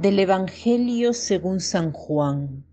[0.00, 2.64] Del Evangelio según San Juan.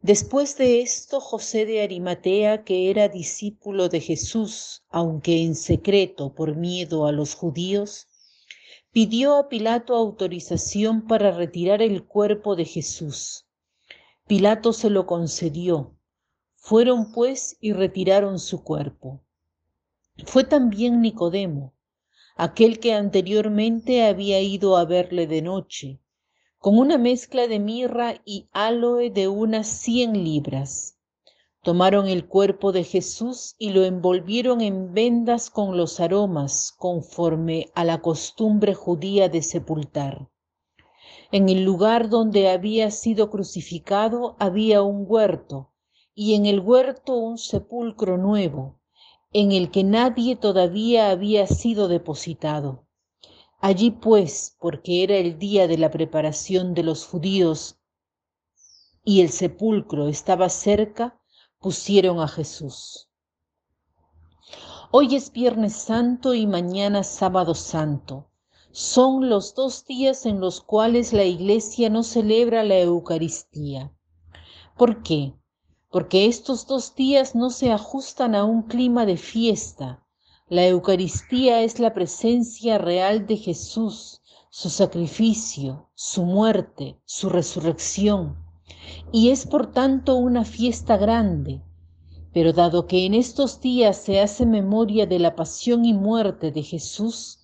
[0.00, 6.54] Después de esto, José de Arimatea, que era discípulo de Jesús, aunque en secreto por
[6.54, 8.06] miedo a los judíos,
[8.92, 13.48] pidió a Pilato autorización para retirar el cuerpo de Jesús.
[14.28, 15.96] Pilato se lo concedió.
[16.54, 19.20] Fueron pues y retiraron su cuerpo.
[20.24, 21.74] Fue también Nicodemo,
[22.36, 26.00] aquel que anteriormente había ido a verle de noche
[26.66, 30.98] con una mezcla de mirra y aloe de unas cien libras.
[31.62, 37.84] Tomaron el cuerpo de Jesús y lo envolvieron en vendas con los aromas, conforme a
[37.84, 40.28] la costumbre judía de sepultar.
[41.30, 45.72] En el lugar donde había sido crucificado había un huerto,
[46.16, 48.80] y en el huerto un sepulcro nuevo,
[49.32, 52.85] en el que nadie todavía había sido depositado.
[53.58, 57.78] Allí pues, porque era el día de la preparación de los judíos
[59.04, 61.20] y el sepulcro estaba cerca,
[61.58, 63.08] pusieron a Jesús.
[64.90, 68.30] Hoy es Viernes Santo y mañana Sábado Santo.
[68.72, 73.92] Son los dos días en los cuales la Iglesia no celebra la Eucaristía.
[74.76, 75.34] ¿Por qué?
[75.90, 80.05] Porque estos dos días no se ajustan a un clima de fiesta,
[80.48, 88.36] la Eucaristía es la presencia real de Jesús, su sacrificio, su muerte, su resurrección,
[89.10, 91.62] y es por tanto una fiesta grande.
[92.32, 96.62] Pero dado que en estos días se hace memoria de la pasión y muerte de
[96.62, 97.40] Jesús,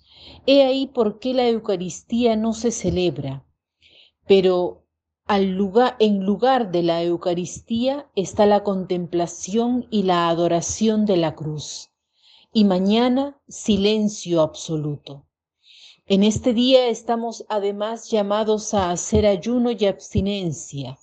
[0.46, 3.44] he ahí por qué la Eucaristía no se celebra.
[4.28, 4.84] Pero
[5.26, 11.91] en lugar de la Eucaristía está la contemplación y la adoración de la cruz
[12.54, 15.26] y mañana silencio absoluto.
[16.04, 20.98] En este día estamos además llamados a hacer ayuno y abstinencia.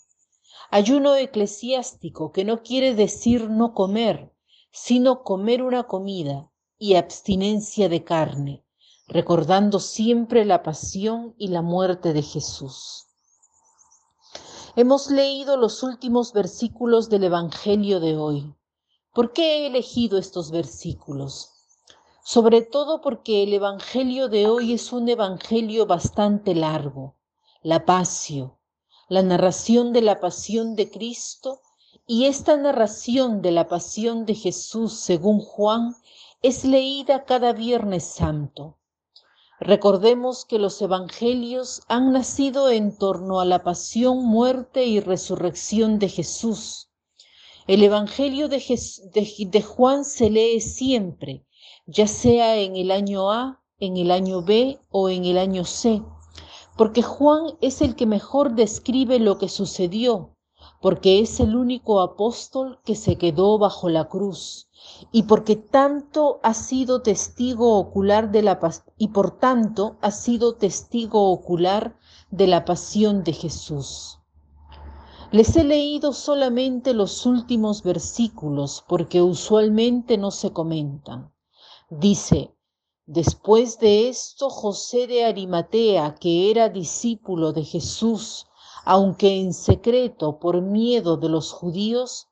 [0.69, 4.31] Ayuno eclesiástico que no quiere decir no comer,
[4.71, 8.63] sino comer una comida y abstinencia de carne,
[9.07, 13.07] recordando siempre la pasión y la muerte de Jesús.
[14.75, 18.53] Hemos leído los últimos versículos del Evangelio de hoy.
[19.11, 21.49] ¿Por qué he elegido estos versículos?
[22.23, 27.15] Sobre todo porque el Evangelio de hoy es un Evangelio bastante largo,
[27.63, 28.59] la pasio,
[29.07, 31.59] la narración de la pasión de Cristo,
[32.05, 35.95] y esta narración de la pasión de Jesús según Juan
[36.43, 38.77] es leída cada Viernes Santo.
[39.59, 46.09] Recordemos que los Evangelios han nacido en torno a la pasión, muerte y resurrección de
[46.09, 46.88] Jesús
[47.69, 51.45] el Evangelio de, Juan se lee siempre,
[51.85, 56.01] ya sea en el año A, en el año B o en el año C,
[56.75, 60.35] porque Juan es el que mejor describe lo que sucedió,
[60.81, 64.67] porque es el único apóstol que se quedó bajo la cruz
[65.11, 68.59] y porque tanto ha sido testigo ocular de la
[68.97, 71.95] y por tanto ha sido testigo ocular
[72.31, 74.18] de la pasión de Jesús.
[75.31, 81.31] Les he leído solamente los últimos versículos porque usualmente no se comentan.
[81.91, 82.55] Dice,
[83.05, 88.47] después de esto José de Arimatea, que era discípulo de Jesús,
[88.85, 92.27] aunque en secreto por miedo de los judíos,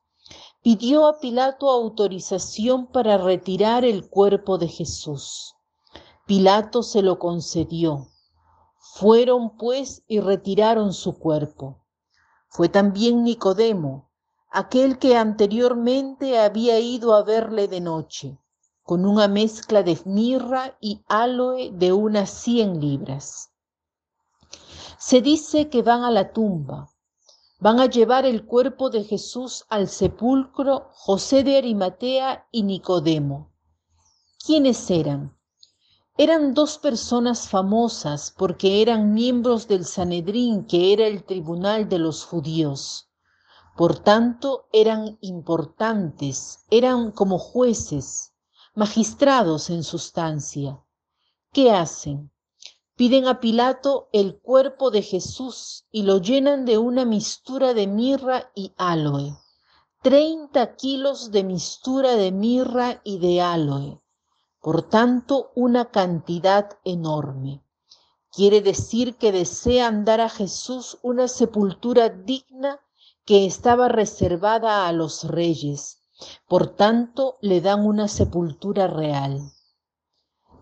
[0.64, 5.54] pidió a Pilato autorización para retirar el cuerpo de Jesús.
[6.26, 8.08] Pilato se lo concedió.
[8.76, 11.84] Fueron pues y retiraron su cuerpo.
[12.48, 14.10] Fue también Nicodemo,
[14.50, 18.38] aquel que anteriormente había ido a verle de noche,
[18.82, 23.52] con una mezcla de mirra y aloe de unas cien libras.
[24.98, 26.88] Se dice que van a la tumba,
[27.60, 33.52] van a llevar el cuerpo de Jesús al sepulcro José de Arimatea y Nicodemo.
[34.44, 35.37] ¿Quiénes eran?
[36.20, 42.24] Eran dos personas famosas porque eran miembros del Sanedrín, que era el tribunal de los
[42.24, 43.08] judíos.
[43.76, 48.32] Por tanto, eran importantes, eran como jueces,
[48.74, 50.82] magistrados en sustancia.
[51.52, 52.32] ¿Qué hacen?
[52.96, 58.50] Piden a Pilato el cuerpo de Jesús y lo llenan de una mistura de mirra
[58.56, 59.36] y aloe.
[60.02, 64.02] Treinta kilos de mistura de mirra y de aloe
[64.68, 67.64] por tanto una cantidad enorme.
[68.30, 72.78] Quiere decir que desean dar a Jesús una sepultura digna
[73.24, 76.02] que estaba reservada a los reyes.
[76.46, 79.40] Por tanto, le dan una sepultura real.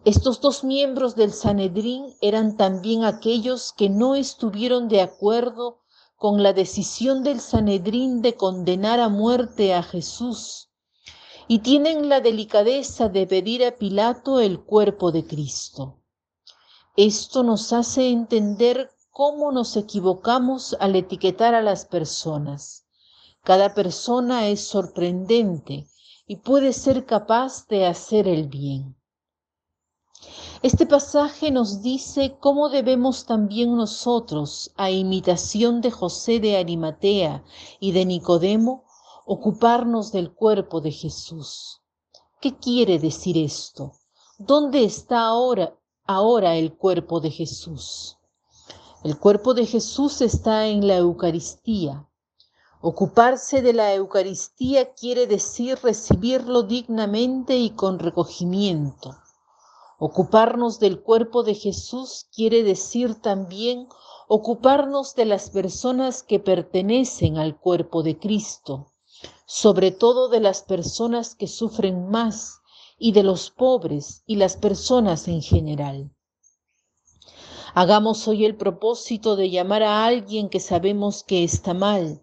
[0.04, 5.80] Estos dos miembros del Sanedrín eran también aquellos que no estuvieron de acuerdo
[6.14, 10.65] con la decisión del Sanedrín de condenar a muerte a Jesús
[11.48, 16.00] y tienen la delicadeza de pedir a Pilato el cuerpo de Cristo.
[16.96, 22.86] Esto nos hace entender cómo nos equivocamos al etiquetar a las personas.
[23.44, 25.86] Cada persona es sorprendente
[26.26, 28.96] y puede ser capaz de hacer el bien.
[30.62, 37.44] Este pasaje nos dice cómo debemos también nosotros, a imitación de José de Arimatea
[37.78, 38.85] y de Nicodemo,
[39.28, 41.82] ocuparnos del cuerpo de Jesús.
[42.40, 43.90] ¿Qué quiere decir esto?
[44.38, 48.18] ¿Dónde está ahora, ahora el cuerpo de Jesús?
[49.02, 52.08] El cuerpo de Jesús está en la Eucaristía.
[52.80, 59.16] Ocuparse de la Eucaristía quiere decir recibirlo dignamente y con recogimiento.
[59.98, 63.88] Ocuparnos del cuerpo de Jesús quiere decir también
[64.28, 68.92] ocuparnos de las personas que pertenecen al cuerpo de Cristo,
[69.46, 72.60] sobre todo de las personas que sufren más
[72.98, 76.10] y de los pobres y las personas en general.
[77.74, 82.22] Hagamos hoy el propósito de llamar a alguien que sabemos que está mal,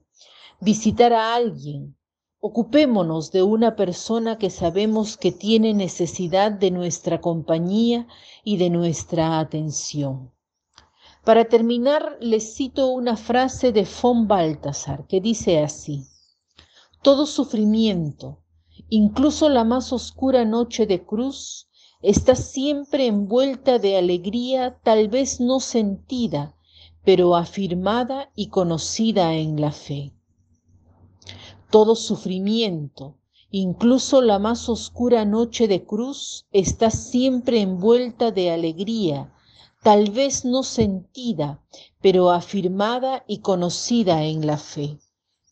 [0.59, 1.95] visitar a alguien.
[2.39, 8.07] Ocupémonos de una persona que sabemos que tiene necesidad de nuestra compañía
[8.43, 10.33] y de nuestra atención.
[11.23, 16.05] Para terminar, les cito una frase de von Baltasar que dice así,
[17.03, 18.39] Todo sufrimiento,
[18.87, 21.67] incluso la más oscura noche de cruz,
[22.01, 26.55] está siempre envuelta de alegría tal vez no sentida,
[27.03, 30.13] pero afirmada y conocida en la fe.
[31.69, 33.17] Todo sufrimiento,
[33.51, 39.33] incluso la más oscura noche de cruz, está siempre envuelta de alegría,
[39.83, 41.61] tal vez no sentida,
[42.01, 44.99] pero afirmada y conocida en la fe.